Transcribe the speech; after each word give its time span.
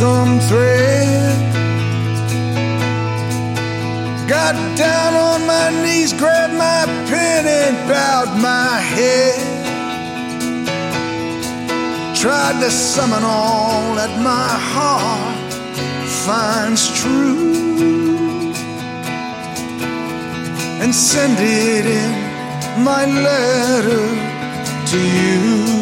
some 0.00 0.40
thread. 0.48 1.38
Got 4.26 4.54
down 4.86 5.12
on 5.30 5.40
my 5.54 5.68
knees, 5.84 6.12
grabbed 6.22 6.54
my 6.54 6.82
pen, 7.10 7.44
and 7.66 7.76
bowed 7.94 8.32
my 8.50 8.74
head. 8.96 9.40
Tried 12.22 12.56
to 12.64 12.70
summon 12.70 13.22
all 13.22 13.94
that 14.00 14.12
my 14.32 14.50
heart 14.72 15.38
finds 16.26 16.82
true 17.00 17.52
and 20.82 20.90
send 20.94 21.36
it 21.68 21.84
in 22.00 22.10
my 22.82 23.02
letter 23.28 24.02
to 24.90 24.98
you. 25.18 25.81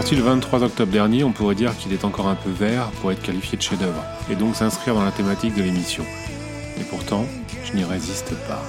Sorti 0.00 0.14
le 0.14 0.22
23 0.22 0.62
octobre 0.62 0.92
dernier, 0.92 1.24
on 1.24 1.32
pourrait 1.32 1.56
dire 1.56 1.76
qu'il 1.76 1.92
est 1.92 2.04
encore 2.04 2.28
un 2.28 2.36
peu 2.36 2.50
vert 2.50 2.84
pour 3.00 3.10
être 3.10 3.20
qualifié 3.20 3.58
de 3.58 3.62
chef-d'œuvre, 3.64 4.00
et 4.30 4.36
donc 4.36 4.54
s'inscrire 4.54 4.94
dans 4.94 5.04
la 5.04 5.10
thématique 5.10 5.56
de 5.56 5.62
l'émission. 5.64 6.04
Et 6.80 6.84
pourtant, 6.84 7.26
je 7.64 7.72
n'y 7.72 7.82
résiste 7.82 8.32
pas. 8.46 8.62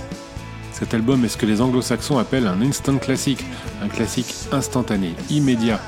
Cet 0.71 0.95
album 0.95 1.23
est 1.23 1.27
ce 1.27 1.37
que 1.37 1.45
les 1.45 1.61
anglo-saxons 1.61 2.17
appellent 2.17 2.47
un 2.47 2.59
instant 2.63 2.97
classique, 2.97 3.45
un 3.83 3.89
classique 3.89 4.33
instantané, 4.51 5.13
immédiat. 5.29 5.79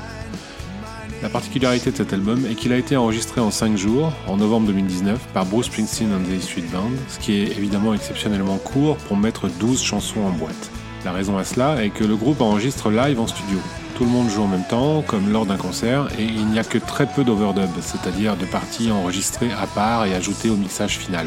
La 1.24 1.28
particularité 1.28 1.90
de 1.90 1.96
cet 1.96 2.12
album 2.12 2.46
est 2.48 2.54
qu'il 2.54 2.72
a 2.72 2.76
été 2.78 2.96
enregistré 2.96 3.40
en 3.40 3.50
5 3.50 3.76
jours, 3.76 4.12
en 4.28 4.36
novembre 4.36 4.68
2019, 4.68 5.18
par 5.34 5.44
Bruce 5.46 5.66
Springsteen 5.66 6.14
and 6.14 6.20
the 6.22 6.40
Street 6.40 6.62
Band, 6.72 6.92
ce 7.08 7.18
qui 7.18 7.32
est 7.32 7.48
évidemment 7.58 7.94
exceptionnellement 7.94 8.58
court 8.58 8.96
pour 9.08 9.16
mettre 9.16 9.48
12 9.48 9.82
chansons 9.82 10.20
en 10.20 10.30
boîte. 10.30 10.70
La 11.04 11.10
raison 11.10 11.36
à 11.36 11.42
cela 11.42 11.84
est 11.84 11.90
que 11.90 12.04
le 12.04 12.14
groupe 12.14 12.40
enregistre 12.42 12.90
live 12.90 13.18
en 13.18 13.26
studio, 13.26 13.58
tout 13.94 14.04
le 14.04 14.10
monde 14.10 14.28
joue 14.30 14.42
en 14.42 14.46
même 14.48 14.64
temps, 14.64 15.02
comme 15.06 15.32
lors 15.32 15.46
d'un 15.46 15.56
concert, 15.56 16.08
et 16.18 16.24
il 16.24 16.46
n'y 16.46 16.58
a 16.58 16.64
que 16.64 16.78
très 16.78 17.06
peu 17.06 17.24
d'overdub, 17.24 17.70
c'est-à-dire 17.80 18.36
de 18.36 18.44
parties 18.46 18.90
enregistrées 18.90 19.50
à 19.52 19.66
part 19.66 20.06
et 20.06 20.14
ajoutées 20.14 20.50
au 20.50 20.56
mixage 20.56 20.98
final. 20.98 21.26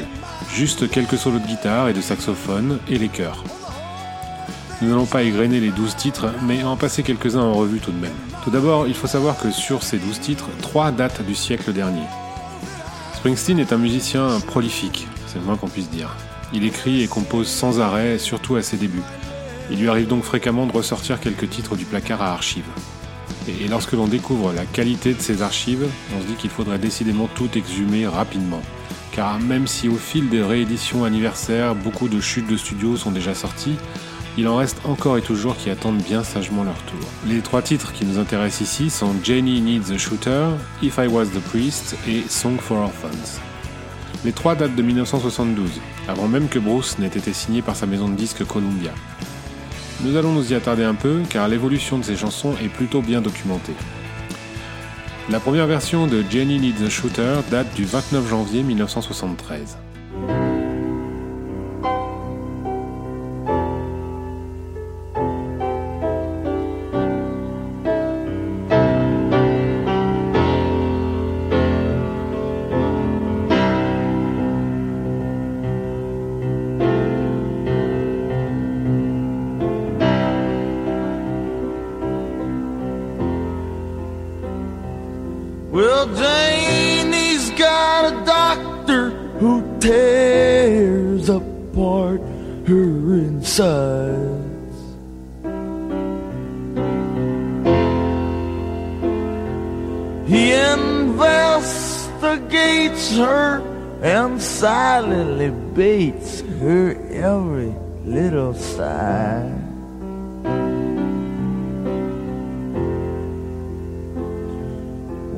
Juste 0.54 0.90
quelques 0.90 1.18
solos 1.18 1.40
de 1.40 1.48
guitare 1.48 1.90
et 1.90 1.94
de 1.94 2.02
saxophone, 2.02 2.80
et 2.90 2.98
les 2.98 3.10
chœurs. 3.10 3.44
Nous 4.82 4.90
n'allons 4.90 5.06
pas 5.06 5.24
égrener 5.24 5.60
les 5.60 5.70
12 5.72 5.96
titres, 5.96 6.28
mais 6.44 6.64
en 6.64 6.76
passer 6.76 7.04
quelques-uns 7.04 7.40
en 7.42 7.54
revue 7.54 7.80
tout 7.80 7.92
de 7.92 8.00
même. 8.00 8.14
Tout 8.44 8.52
d'abord, 8.52 8.88
il 8.88 8.94
faut 8.94 9.08
savoir 9.08 9.38
que 9.38 9.52
sur 9.52 9.84
ces 9.84 9.98
12 9.98 10.20
titres, 10.20 10.50
3 10.62 10.92
datent 10.92 11.26
du 11.26 11.36
siècle 11.36 11.72
dernier. 11.72 12.04
Springsteen 13.16 13.60
est 13.60 13.74
un 13.74 13.78
musicien 13.78 14.40
prolifique, 14.46 15.08
c'est 15.28 15.40
le 15.40 15.46
moins 15.46 15.56
qu'on 15.56 15.68
puisse 15.70 15.90
dire. 15.90 16.16
Il 16.54 16.64
écrit 16.64 17.02
et 17.02 17.08
compose 17.08 17.48
sans 17.48 17.80
arrêt, 17.80 18.18
surtout 18.18 18.56
à 18.56 18.62
ses 18.62 18.78
débuts. 18.78 19.02
Il 19.72 19.80
lui 19.82 19.90
arrive 19.90 20.08
donc 20.08 20.24
fréquemment 20.24 20.68
de 20.68 20.72
ressortir 20.72 21.20
quelques 21.20 21.50
titres 21.50 21.76
du 21.76 21.86
placard 21.86 22.22
à 22.22 22.32
archives. 22.32 22.64
Et 23.48 23.68
lorsque 23.68 23.94
l'on 23.94 24.08
découvre 24.08 24.54
la 24.54 24.66
qualité 24.66 25.14
de 25.14 25.22
ces 25.22 25.42
archives, 25.42 25.88
on 26.16 26.22
se 26.22 26.28
dit 26.28 26.34
qu'il 26.36 26.50
faudrait 26.52 26.78
décidément 26.78 27.28
tout 27.36 27.50
exhumer 27.58 28.06
rapidement. 28.08 28.62
Car 29.12 29.40
même 29.40 29.66
si 29.66 29.90
au 29.90 29.96
fil 29.96 30.30
des 30.30 30.44
rééditions 30.44 31.04
anniversaires, 31.04 31.74
beaucoup 31.74 32.10
de 32.10 32.20
chutes 32.22 32.48
de 32.50 32.58
studios 32.58 32.96
sont 32.98 33.12
déjà 33.12 33.34
sorties, 33.34 33.76
il 34.38 34.48
en 34.48 34.58
reste 34.58 34.78
encore 34.84 35.18
et 35.18 35.22
toujours 35.22 35.56
qui 35.58 35.70
attendent 35.70 36.04
bien 36.04 36.24
sagement 36.24 36.64
leur 36.64 36.78
tour. 36.84 37.00
Les 37.28 37.40
trois 37.40 37.62
titres 37.62 37.94
qui 37.94 38.06
nous 38.06 38.20
intéressent 38.20 38.62
ici 38.62 38.90
sont 38.90 39.14
Jenny 39.24 39.62
Needs 39.62 39.92
a 39.94 39.98
Shooter, 39.98 40.48
If 40.84 40.98
I 40.98 41.08
Was 41.08 41.28
the 41.28 41.40
Priest 41.40 41.96
et 42.08 42.22
Song 42.28 42.58
for 42.60 42.78
Orphans. 42.80 43.40
Les 44.26 44.34
trois 44.34 44.56
datent 44.56 44.76
de 44.76 44.82
1972, 44.82 45.72
avant 46.08 46.28
même 46.28 46.50
que 46.50 46.60
Bruce 46.60 47.00
n'ait 47.00 47.08
été 47.08 47.32
signé 47.34 47.62
par 47.62 47.76
sa 47.76 47.86
maison 47.86 48.10
de 48.10 48.16
disques 48.16 48.46
Columbia. 48.46 48.92
Nous 50.04 50.18
allons 50.18 50.34
nous 50.34 50.52
y 50.52 50.56
attarder 50.56 50.84
un 50.84 50.94
peu 50.96 51.22
car 51.30 51.48
l'évolution 51.48 51.98
de 51.98 52.04
ces 52.04 52.16
chansons 52.18 52.54
est 52.64 52.68
plutôt 52.70 53.02
bien 53.02 53.22
documentée. 53.22 53.74
La 55.30 55.40
première 55.40 55.68
version 55.68 56.06
de 56.06 56.24
Jenny 56.30 56.60
Needs 56.60 56.84
a 56.86 56.90
Shooter 56.90 57.38
date 57.50 57.74
du 57.74 57.86
29 57.86 58.30
janvier 58.30 58.62
1973. 58.64 59.78
sides. 93.58 94.78
He 100.30 100.44
investigates 100.52 103.16
her 103.16 103.64
and 104.04 104.42
silently 104.42 105.52
baits 105.74 106.42
her 106.60 106.88
every 107.28 107.72
little 108.04 108.54
sigh. 108.54 109.62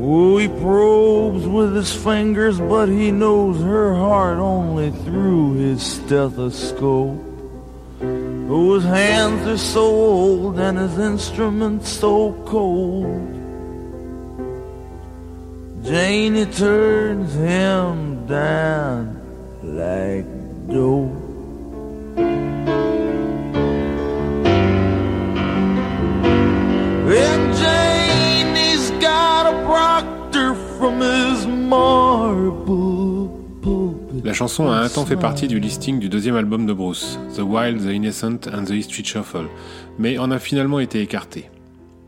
Oh, 0.09 0.37
he 0.37 0.47
probes 0.47 1.45
with 1.47 1.75
his 1.75 1.91
fingers, 1.93 2.57
but 2.59 2.87
he 2.87 3.11
knows 3.11 3.59
her 3.61 3.93
heart 3.93 4.39
only 4.39 4.91
through 5.03 5.55
his 5.55 5.83
stethoscope. 5.83 7.23
Whose 8.47 8.85
hands 8.85 9.45
are 9.45 9.57
so 9.57 9.81
old 9.83 10.57
and 10.57 10.77
his 10.77 10.97
instruments 10.97 11.89
so 11.89 12.31
cold. 12.45 13.33
Janie 15.83 16.45
turns 16.45 17.33
him 17.33 18.25
down 18.25 19.19
like 19.63 20.25
dough. 20.73 21.09
And 27.19 27.45
Janie's 27.61 28.91
got 29.01 29.53
a 29.53 29.65
proctor 29.65 30.55
from 30.77 31.01
his 31.01 31.45
marble. 31.45 32.86
La 34.23 34.33
chanson 34.33 34.69
a 34.69 34.77
un 34.77 34.89
temps 34.89 35.05
fait 35.05 35.15
partie 35.15 35.47
du 35.47 35.59
listing 35.59 35.99
du 35.99 36.09
deuxième 36.09 36.35
album 36.35 36.65
de 36.65 36.73
Bruce, 36.73 37.19
The 37.35 37.39
Wild, 37.41 37.79
The 37.83 37.93
Innocent 37.93 38.49
and 38.51 38.65
The 38.65 38.71
History 38.71 39.03
Shuffle, 39.05 39.47
mais 39.99 40.17
en 40.17 40.31
a 40.31 40.39
finalement 40.39 40.79
été 40.79 41.01
écartée. 41.01 41.49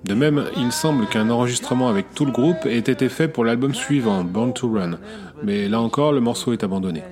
De 0.06 0.14
même, 0.16 0.46
il 0.58 0.72
semble 0.72 1.08
qu'un 1.08 1.30
enregistrement 1.30 1.88
avec 1.90 2.14
tout 2.16 2.26
le 2.26 2.32
groupe 2.32 2.66
ait 2.66 2.78
été 2.80 3.10
fait 3.10 3.28
pour 3.28 3.46
l'album 3.46 3.74
suivant, 3.76 4.24
Born 4.24 4.54
to 4.54 4.70
Run, 4.72 4.98
mais 5.44 5.68
là 5.68 5.80
encore, 5.82 6.12
le 6.12 6.20
morceau 6.22 6.52
est 6.54 6.64
abandonné. 6.64 7.04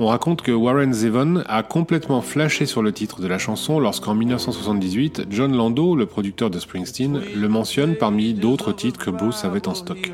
On 0.00 0.06
raconte 0.06 0.42
que 0.42 0.52
Warren 0.52 0.92
Zevon 0.92 1.42
a 1.48 1.62
complètement 1.62 2.22
flashé 2.22 2.66
sur 2.66 2.82
le 2.82 2.92
titre 2.92 3.20
de 3.20 3.26
la 3.26 3.38
chanson 3.38 3.78
lorsqu'en 3.80 4.14
1978, 4.14 5.22
John 5.30 5.54
Lando, 5.56 5.94
le 5.96 6.06
producteur 6.06 6.50
de 6.50 6.58
Springsteen, 6.58 7.20
le 7.36 7.48
mentionne 7.48 7.94
parmi 7.96 8.32
d'autres 8.32 8.72
titres 8.72 8.98
que 9.00 9.10
Bruce 9.10 9.44
avait 9.44 9.68
en 9.68 9.74
stock. 9.74 10.12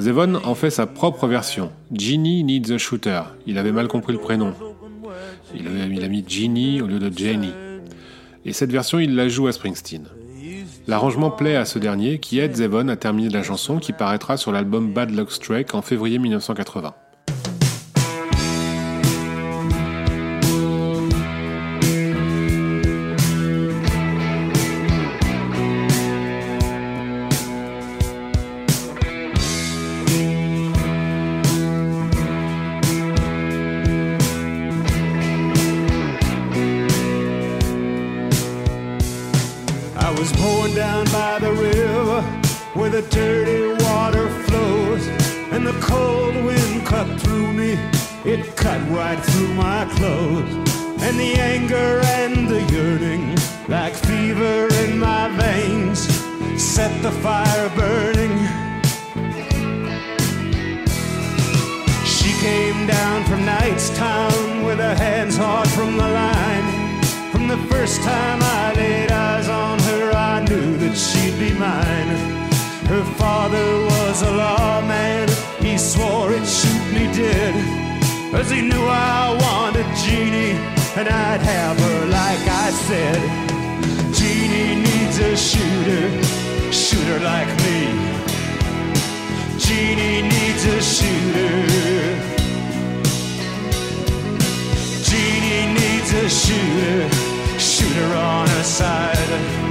Zevon 0.00 0.40
en 0.44 0.54
fait 0.54 0.70
sa 0.70 0.86
propre 0.86 1.26
version. 1.28 1.70
Ginny 1.92 2.42
Needs 2.42 2.72
a 2.72 2.78
Shooter. 2.78 3.22
Il 3.46 3.58
avait 3.58 3.70
mal 3.72 3.86
compris 3.88 4.12
le 4.12 4.18
prénom. 4.18 4.52
Il, 5.54 5.66
avait, 5.68 6.04
a 6.04 6.08
mis 6.08 6.24
Ginny 6.26 6.82
au 6.82 6.86
lieu 6.86 6.98
de 6.98 7.16
Jenny. 7.16 7.52
Et 8.44 8.52
cette 8.52 8.72
version, 8.72 8.98
il 8.98 9.14
la 9.14 9.28
joue 9.28 9.46
à 9.46 9.52
Springsteen. 9.52 10.06
L'arrangement 10.88 11.30
plaît 11.30 11.56
à 11.56 11.64
ce 11.64 11.78
dernier 11.78 12.18
qui 12.18 12.40
aide 12.40 12.56
Zevon 12.56 12.88
à 12.88 12.96
terminer 12.96 13.28
la 13.30 13.42
chanson 13.42 13.78
qui 13.78 13.92
paraîtra 13.92 14.36
sur 14.36 14.52
l'album 14.52 14.92
Bad 14.92 15.10
Luck 15.14 15.30
Strike 15.30 15.74
en 15.74 15.82
février 15.82 16.18
1980. 16.18 16.94
was 40.24 40.32
pouring 40.40 40.74
down 40.74 41.04
by 41.12 41.38
the 41.38 41.52
river 41.52 42.22
where 42.72 42.88
the 42.88 43.02
dirty 43.10 43.62
water 43.84 44.26
flows, 44.46 45.06
and 45.52 45.66
the 45.66 45.78
cold 45.82 46.34
wind 46.48 46.86
cut 46.86 47.06
through 47.20 47.52
me. 47.52 47.72
It 48.24 48.56
cut 48.56 48.80
right 48.88 49.20
through 49.22 49.52
my 49.52 49.84
clothes, 49.96 50.50
and 51.06 51.20
the 51.20 51.34
anger 51.54 51.90
and 52.20 52.48
the 52.48 52.62
yearning, 52.72 53.36
like 53.68 53.92
fever 53.94 54.66
in 54.84 54.98
my 54.98 55.28
veins, 55.42 55.98
set 56.56 56.92
the 57.02 57.12
fire 57.26 57.68
burning. 57.80 58.34
She 62.14 62.32
came 62.46 62.86
down 62.86 63.18
from 63.28 63.44
Town 64.04 64.64
with 64.64 64.78
her 64.78 64.94
hands 64.94 65.36
hard 65.36 65.68
from 65.68 65.98
the 65.98 66.08
line. 66.22 66.66
From 67.32 67.44
the 67.48 67.58
first 67.74 68.00
time 68.02 68.38
I 68.42 68.72
laid 68.74 69.10
eyes 69.12 69.48
on 69.48 69.83
knew 70.48 70.76
that 70.78 70.94
she'd 70.96 71.36
be 71.38 71.52
mine. 71.58 72.08
Her 72.92 73.04
father 73.16 73.66
was 73.92 74.22
a 74.22 74.30
lawman, 74.32 75.28
he 75.60 75.76
swore 75.78 76.30
he'd 76.32 76.46
shoot 76.46 76.84
me 76.96 77.04
dead. 77.16 77.54
Cause 78.32 78.50
he 78.50 78.60
knew 78.60 78.84
I 79.14 79.36
wanted 79.44 79.86
Jeannie, 80.02 80.54
and 80.96 81.06
I'd 81.08 81.40
have 81.40 81.78
her 81.78 81.98
like 82.06 82.44
I 82.64 82.68
said. 82.88 83.20
Jeannie 84.12 84.74
needs 84.86 85.18
a 85.18 85.36
shooter, 85.36 86.06
shooter 86.72 87.20
like 87.20 87.50
me. 87.64 87.82
Jeannie 89.64 90.22
needs 90.34 90.62
a 90.66 90.80
shooter. 90.94 92.00
Jeannie 95.08 95.74
needs 95.78 96.12
a 96.12 96.28
shooter, 96.28 97.08
shooter 97.58 98.14
on 98.14 98.46
her 98.48 98.62
side. 98.64 99.62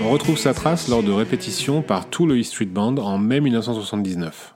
On 0.00 0.10
retrouve 0.12 0.36
sa 0.38 0.52
trace 0.54 0.88
lors 0.88 1.02
de 1.02 1.10
répétitions 1.10 1.80
par 1.82 2.08
tout 2.10 2.26
le 2.26 2.36
East 2.38 2.52
Street 2.52 2.66
Band 2.66 2.96
en 2.98 3.16
mai 3.18 3.40
1979. 3.40 4.54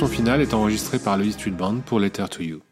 version 0.00 0.08
finale 0.08 0.40
est 0.42 0.52
enregistrée 0.54 0.98
par 0.98 1.16
le 1.16 1.30
Street 1.30 1.52
Band 1.52 1.76
pour 1.86 2.00
Letter 2.00 2.24
to 2.28 2.42
You. 2.42 2.62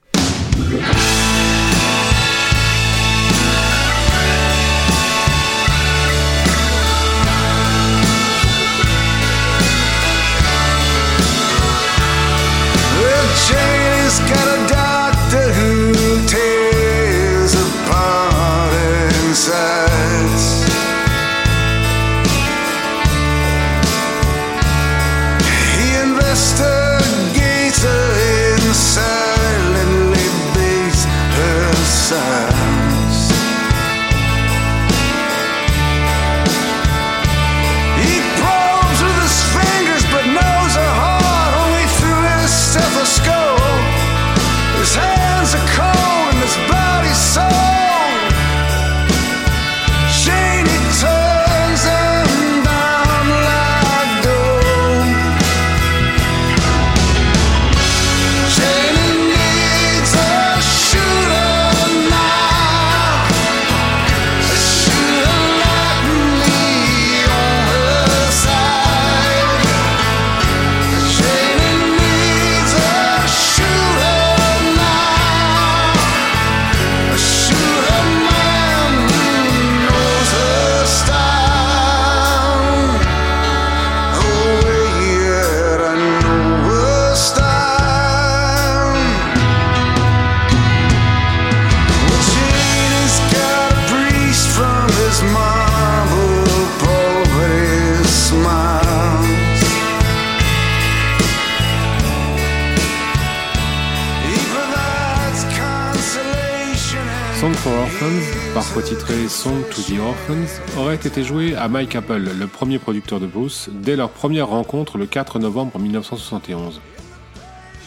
Song 109.43 109.65
to 109.73 109.83
the 109.83 109.99
Orphans 109.99 110.61
aurait 110.79 110.95
été 110.95 111.25
joué 111.25 111.57
à 111.57 111.67
Mike 111.67 111.97
Apple, 111.97 112.31
le 112.39 112.47
premier 112.47 112.79
producteur 112.79 113.19
de 113.19 113.27
Bruce, 113.27 113.69
dès 113.73 113.97
leur 113.97 114.11
première 114.11 114.47
rencontre 114.47 114.99
le 114.99 115.07
4 115.07 115.41
novembre 115.41 115.81
1971. 115.81 116.81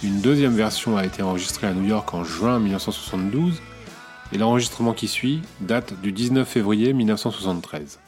Une 0.03 0.19
deuxième 0.19 0.53
version 0.53 0.97
a 0.97 1.05
été 1.05 1.23
enregistrée 1.23 1.67
à 1.67 1.71
New 1.71 1.85
York 1.87 2.13
en 2.13 2.25
juin 2.25 2.59
1972 2.59 3.53
et 4.33 4.37
l'enregistrement 4.37 4.91
qui 4.91 5.07
suit 5.07 5.43
date 5.61 5.93
du 6.01 6.11
19 6.11 6.45
février 6.45 6.91
1973. 6.91 7.99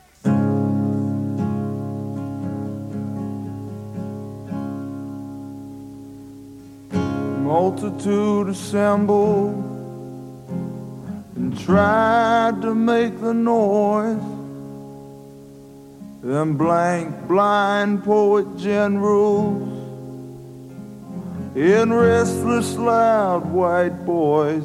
and 11.38 11.58
tried 11.60 12.60
to 12.64 12.74
make 12.74 13.22
the 13.22 13.32
noise. 13.34 14.26
Them 16.24 16.58
blank 16.58 17.28
blind 17.28 18.04
poet 18.04 18.48
generals 18.58 19.70
in 21.56 21.94
restless 21.94 22.76
loud 22.76 23.46
white 23.52 24.04
boys. 24.04 24.64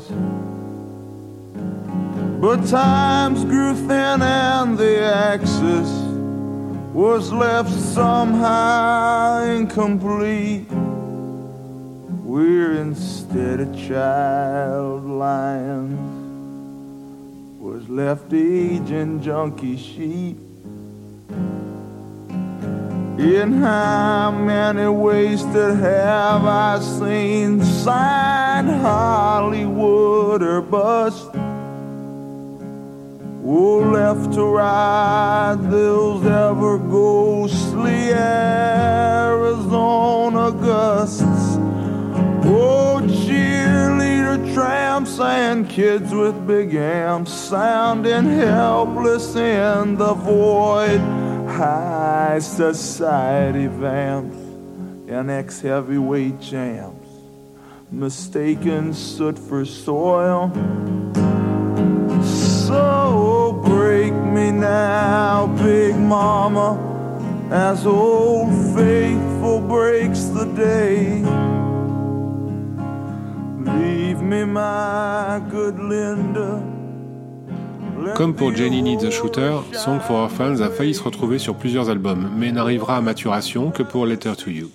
But 2.40 2.64
times 2.66 3.44
grew 3.44 3.74
thin 3.86 4.22
and 4.22 4.78
the 4.78 5.02
axis 5.04 5.90
was 6.94 7.30
left 7.32 7.70
somehow 7.70 9.42
incomplete. 9.44 10.70
We're 12.32 12.76
instead 12.80 13.60
a 13.60 13.86
child 13.88 15.04
lions 15.04 16.20
was 17.72 17.88
left 17.88 18.32
aging 18.34 19.22
junkie 19.22 19.78
sheep. 19.78 20.36
In 23.18 23.52
how 23.66 24.30
many 24.30 24.86
ways 24.88 25.42
that 25.54 25.76
have 25.76 26.44
I 26.44 26.78
seen 26.80 27.64
sign 27.64 28.66
Hollywood 28.66 30.42
or 30.42 30.60
bust? 30.60 31.30
Oh, 33.42 33.78
left 33.96 34.34
to 34.34 34.44
ride 34.44 35.70
those 35.70 36.26
ever 36.26 36.76
ghostly 36.76 38.12
Arizona 38.12 40.52
gusts. 40.52 41.41
tramps 44.54 45.18
and 45.18 45.68
kids 45.68 46.12
with 46.14 46.46
big 46.46 46.74
amps 46.74 47.32
sounding 47.32 48.38
helpless 48.38 49.34
in 49.34 49.96
the 49.96 50.12
void. 50.14 50.98
High 51.48 52.38
society 52.40 53.66
vamps 53.66 54.36
and 55.10 55.30
ex 55.30 55.60
heavyweight 55.60 56.40
champs, 56.40 57.08
mistaken 57.90 58.92
soot 58.94 59.38
for 59.38 59.64
soil. 59.64 60.50
So 62.22 63.62
break 63.64 64.12
me 64.12 64.50
now, 64.50 65.46
Big 65.58 65.96
Mama, 65.96 66.78
as 67.50 67.86
old 67.86 68.50
faithful 68.74 69.60
breaks 69.62 70.24
the 70.24 70.44
day. 70.56 71.51
Comme 78.16 78.34
pour 78.34 78.54
Jenny 78.54 78.82
Needs 78.82 79.04
a 79.06 79.10
Shooter, 79.10 79.54
Song 79.72 79.98
for 80.00 80.16
Our 80.16 80.30
Fans 80.30 80.60
a 80.60 80.70
failli 80.70 80.94
se 80.94 81.02
retrouver 81.02 81.38
sur 81.38 81.56
plusieurs 81.56 81.90
albums, 81.90 82.30
mais 82.36 82.52
n'arrivera 82.52 82.96
à 82.98 83.00
maturation 83.00 83.70
que 83.70 83.82
pour 83.82 84.06
Letter 84.06 84.32
to 84.38 84.50
You. 84.50 84.70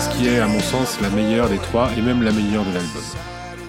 ce 0.00 0.08
qui 0.08 0.26
est, 0.28 0.40
à 0.40 0.46
mon 0.48 0.60
sens, 0.60 0.98
la 1.00 1.08
meilleure 1.10 1.48
des 1.48 1.58
trois 1.58 1.88
et 1.96 2.00
même 2.02 2.22
la 2.22 2.32
meilleure 2.32 2.64
de 2.64 2.72
l'album. 2.74 3.02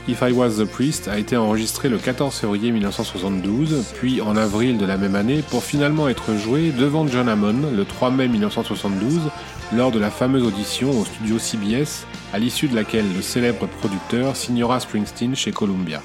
If 0.08 0.22
I 0.24 0.32
Was 0.32 0.56
the 0.58 0.66
Priest 0.66 1.08
a 1.08 1.18
été 1.20 1.36
enregistré 1.38 1.88
le 1.90 1.98
14 2.00 2.36
février 2.36 2.72
1972, 2.72 3.84
puis 4.00 4.22
en 4.22 4.36
avril 4.36 4.78
de 4.80 4.86
la 4.88 4.98
même 4.98 5.14
année, 5.16 5.44
pour 5.50 5.64
finalement 5.64 6.08
être 6.10 6.34
joué 6.36 6.72
devant 6.72 7.08
John 7.08 7.28
Hammond 7.30 7.70
le 7.76 7.86
3 7.86 8.10
mai 8.12 8.28
1972 8.28 9.20
lors 9.76 9.92
de 9.92 10.00
la 10.00 10.10
fameuse 10.12 10.44
audition 10.44 10.90
au 10.92 11.06
studio 11.06 11.38
CBS, 11.40 12.06
à 12.34 12.40
l'issue 12.40 12.68
de 12.68 12.76
laquelle 12.76 13.06
le 13.16 13.22
célèbre 13.22 13.68
producteur 13.68 14.36
signera 14.36 14.80
Springsteen 14.80 15.36
chez 15.36 15.52
Columbia. 15.52 16.02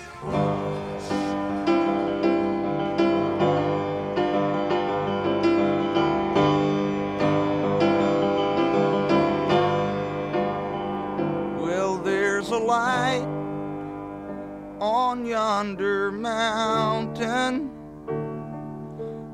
on 15.11 15.19
yonder 15.27 16.13
mountain, 16.13 17.57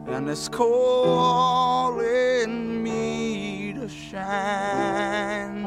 and 0.09 0.26
it's 0.26 0.49
calling 0.49 2.83
me 2.83 3.75
to 3.75 3.87
shine. 3.87 5.64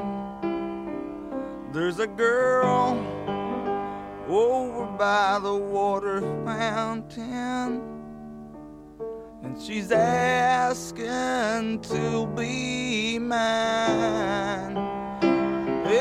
There's 1.72 2.00
a 2.00 2.08
girl 2.08 2.96
over 4.28 4.86
by 4.98 5.38
the 5.44 5.56
water 5.56 6.22
fountain, 6.44 7.74
and 9.44 9.54
she's 9.64 9.92
asking 9.92 11.82
to 11.94 12.26
be 12.36 13.20
mine. 13.20 14.78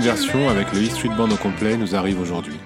version 0.00 0.48
avec 0.48 0.72
le 0.72 0.84
Street 0.86 1.08
Band 1.16 1.30
au 1.30 1.36
complet 1.36 1.76
nous 1.76 1.94
arrive 1.94 2.20
aujourd'hui. 2.20 2.58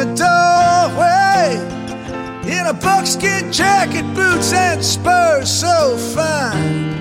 a 0.00 0.04
doorway 0.04 1.60
in 2.50 2.66
a 2.66 2.72
buckskin 2.72 3.52
jacket, 3.52 4.04
boots, 4.14 4.50
and 4.54 4.82
spurs 4.82 5.50
so 5.52 5.94
fine. 6.14 6.96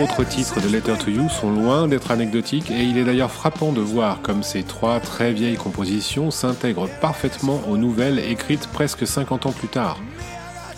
autres 0.00 0.22
titres 0.24 0.60
de 0.60 0.68
Letter 0.68 0.94
to 0.96 1.10
You 1.10 1.28
sont 1.28 1.50
loin 1.50 1.88
d'être 1.88 2.12
anecdotiques 2.12 2.70
et 2.70 2.84
il 2.84 2.98
est 2.98 3.04
d'ailleurs 3.04 3.32
frappant 3.32 3.72
de 3.72 3.80
voir 3.80 4.20
comme 4.22 4.44
ces 4.44 4.62
trois 4.62 5.00
très 5.00 5.32
vieilles 5.32 5.56
compositions 5.56 6.30
s'intègrent 6.30 6.88
parfaitement 7.00 7.60
aux 7.68 7.76
nouvelles 7.76 8.20
écrites 8.20 8.68
presque 8.72 9.04
50 9.06 9.46
ans 9.46 9.52
plus 9.52 9.66
tard. 9.66 9.98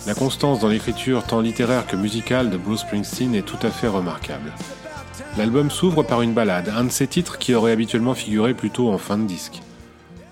La 0.06 0.14
constance 0.14 0.60
dans 0.60 0.68
l'écriture 0.68 1.24
tant 1.24 1.40
littéraire 1.42 1.86
que 1.86 1.96
musicale 1.96 2.48
de 2.48 2.56
Bruce 2.56 2.80
Springsteen 2.80 3.34
est 3.34 3.42
tout 3.42 3.58
à 3.62 3.68
fait 3.70 3.88
remarquable. 3.88 4.52
L'album 5.36 5.70
s'ouvre 5.70 6.02
par 6.02 6.22
une 6.22 6.32
balade, 6.32 6.72
un 6.74 6.84
de 6.84 6.88
ces 6.90 7.06
titres 7.06 7.38
qui 7.38 7.54
aurait 7.54 7.72
habituellement 7.72 8.14
figuré 8.14 8.54
plutôt 8.54 8.90
en 8.90 8.96
fin 8.96 9.18
de 9.18 9.26
disque. 9.26 9.60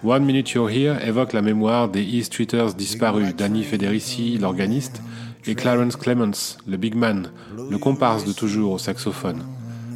One 0.03 0.25
Minute 0.25 0.51
You're 0.53 0.71
Here 0.71 0.97
évoque 1.07 1.35
la 1.35 1.43
mémoire 1.43 1.89
des 1.91 2.03
E-Streeters 2.03 2.73
disparus, 2.75 3.35
Danny 3.37 3.65
Federici, 3.65 4.39
l'organiste, 4.41 5.03
et 5.47 5.55
Clarence 5.55 5.97
Clemens, 5.97 6.59
le 6.67 6.77
big 6.77 6.95
man, 6.95 7.31
le 7.71 7.79
comparse 7.79 8.25
de 8.25 8.33
toujours 8.33 8.73
au 8.73 8.79
saxophone, 8.79 9.43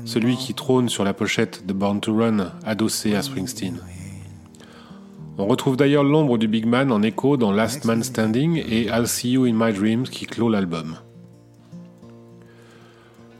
celui 0.04 0.36
qui 0.36 0.54
trône 0.54 0.88
sur 0.88 1.04
la 1.04 1.12
pochette 1.14 1.66
de 1.66 1.72
Born 1.72 2.00
to 2.00 2.16
Run 2.16 2.52
adossé 2.64 3.14
à 3.14 3.22
Springsteen. 3.22 3.78
On 5.38 5.46
retrouve 5.46 5.76
d'ailleurs 5.76 6.04
l'ombre 6.04 6.38
du 6.38 6.46
big 6.46 6.66
man 6.66 6.92
en 6.92 7.02
écho 7.02 7.36
dans 7.36 7.52
Last 7.52 7.84
Man 7.84 8.02
Standing 8.02 8.58
et 8.68 8.82
I'll 8.86 9.06
See 9.08 9.30
You 9.32 9.44
in 9.44 9.54
My 9.54 9.72
Dreams 9.72 10.04
qui 10.08 10.26
clôt 10.26 10.50
l'album. 10.50 10.96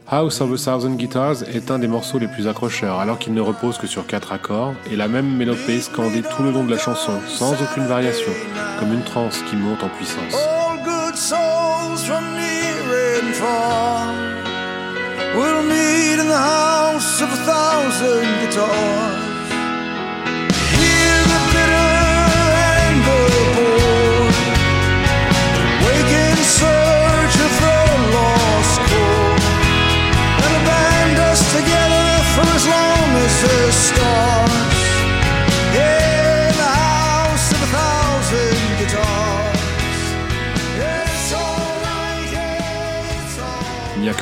House 0.07 0.41
of 0.41 0.51
a 0.51 0.57
Thousand 0.57 0.95
Guitars 0.95 1.43
est 1.43 1.71
un 1.71 1.79
des 1.79 1.87
morceaux 1.87 2.19
les 2.19 2.27
plus 2.27 2.47
accrocheurs, 2.47 2.99
alors 2.99 3.17
qu'il 3.17 3.33
ne 3.33 3.41
repose 3.41 3.77
que 3.77 3.87
sur 3.87 4.05
quatre 4.05 4.33
accords 4.33 4.73
et 4.91 4.95
la 4.95 5.07
même 5.07 5.33
mélopée 5.37 5.79
scandée 5.81 6.21
tout 6.35 6.43
le 6.43 6.51
long 6.51 6.65
de 6.65 6.71
la 6.71 6.77
chanson, 6.77 7.13
sans 7.27 7.53
aucune 7.53 7.85
variation, 7.87 8.31
comme 8.79 8.93
une 8.93 9.01
transe 9.03 9.41
qui 9.49 9.55
monte 9.55 9.81
en 9.83 9.89
puissance. 9.89 10.35
souls 11.97 12.05
from 12.07 12.23
near 12.33 13.17
and 13.17 13.35
far 13.35 14.13
we 15.33 15.39
will 15.39 15.63
meet 15.63 16.19
in 16.19 16.27
the 16.27 16.37
house 16.37 17.21
of 17.21 17.31
a 17.31 17.35
thousand 17.35 18.45
guitars. 18.45 19.22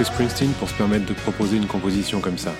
Springsteen 0.03 0.51
pour 0.53 0.69
se 0.69 0.73
permettre 0.73 1.05
de 1.05 1.13
proposer 1.13 1.57
une 1.57 1.67
composition 1.67 2.19
comme 2.21 2.37
ça. 2.37 2.53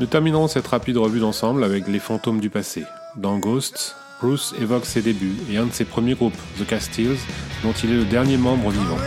Nous 0.00 0.06
terminerons 0.06 0.48
cette 0.48 0.66
rapide 0.66 0.96
revue 0.96 1.20
d'ensemble 1.20 1.64
avec 1.64 1.88
Les 1.88 1.98
fantômes 1.98 2.40
du 2.40 2.50
passé. 2.50 2.84
Dans 3.16 3.38
Ghosts, 3.38 3.96
Bruce 4.20 4.54
évoque 4.60 4.86
ses 4.86 5.02
débuts 5.02 5.36
et 5.50 5.56
un 5.56 5.66
de 5.66 5.72
ses 5.72 5.84
premiers 5.84 6.14
groupes, 6.14 6.36
The 6.60 6.66
Castiles, 6.66 7.16
dont 7.62 7.72
il 7.82 7.90
est 7.92 7.96
le 7.96 8.04
dernier 8.04 8.36
membre 8.36 8.70
vivant. 8.70 8.98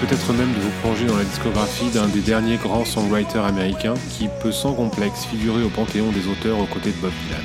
peut-être 0.00 0.32
même 0.32 0.52
de 0.54 0.58
vous 0.60 0.70
plonger 0.82 1.06
dans 1.06 1.16
la 1.16 1.24
discographie 1.24 1.90
d'un 1.90 2.08
des 2.08 2.20
derniers 2.20 2.56
grands 2.56 2.84
songwriters 2.86 3.44
américains 3.44 3.94
qui 4.16 4.28
peut 4.42 4.52
sans 4.52 4.72
complexe 4.72 5.26
figurer 5.26 5.62
au 5.62 5.68
panthéon 5.68 6.10
des 6.12 6.26
auteurs 6.26 6.58
aux 6.58 6.64
côtés 6.66 6.90
de 6.90 6.96
Bob 6.96 7.12
Dylan. 7.26 7.42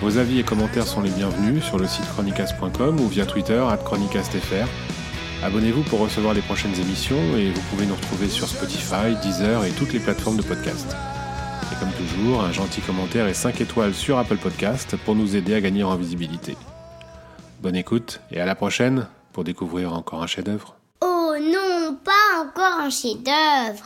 Vos 0.00 0.16
avis 0.18 0.38
et 0.38 0.44
commentaires 0.44 0.86
sont 0.86 1.00
les 1.00 1.10
bienvenus 1.10 1.64
sur 1.64 1.78
le 1.78 1.86
site 1.88 2.04
chronicast.com 2.14 3.00
ou 3.00 3.08
via 3.08 3.26
Twitter 3.26 3.62
at 3.68 3.78
chronicastfr. 3.78 4.68
Abonnez-vous 5.42 5.82
pour 5.84 5.98
recevoir 6.00 6.34
les 6.34 6.40
prochaines 6.40 6.78
émissions 6.80 7.18
et 7.36 7.50
vous 7.50 7.60
pouvez 7.70 7.86
nous 7.86 7.96
retrouver 7.96 8.28
sur 8.28 8.46
Spotify, 8.48 9.16
Deezer 9.22 9.64
et 9.64 9.70
toutes 9.70 9.92
les 9.92 9.98
plateformes 10.00 10.36
de 10.36 10.42
podcast. 10.42 10.96
Et 11.72 11.76
comme 11.80 11.90
toujours, 11.92 12.42
un 12.42 12.52
gentil 12.52 12.80
commentaire 12.80 13.26
et 13.26 13.34
5 13.34 13.60
étoiles 13.60 13.94
sur 13.94 14.18
Apple 14.18 14.36
Podcast 14.36 14.96
pour 15.04 15.16
nous 15.16 15.34
aider 15.34 15.54
à 15.54 15.60
gagner 15.60 15.82
en 15.82 15.96
visibilité. 15.96 16.56
Bonne 17.60 17.76
écoute 17.76 18.20
et 18.30 18.40
à 18.40 18.46
la 18.46 18.54
prochaine 18.54 19.06
pour 19.32 19.42
découvrir 19.42 19.92
encore 19.94 20.22
un 20.22 20.26
chef-d'œuvre 20.28 20.76
encore 22.44 22.78
un 22.82 22.90
chef-d'œuvre. 22.90 23.84